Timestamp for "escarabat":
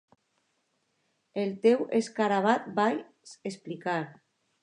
1.99-2.65